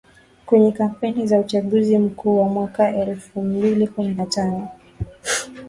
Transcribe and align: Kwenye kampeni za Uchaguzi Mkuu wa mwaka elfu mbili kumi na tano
Kwenye 0.45 0.71
kampeni 0.71 1.27
za 1.27 1.39
Uchaguzi 1.39 1.97
Mkuu 1.97 2.37
wa 2.39 2.49
mwaka 2.49 2.95
elfu 2.95 3.41
mbili 3.41 3.87
kumi 3.87 4.13
na 4.13 4.25
tano 4.25 4.69